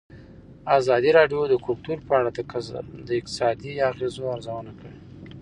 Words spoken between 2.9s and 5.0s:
د اقتصادي اغېزو ارزونه کړې.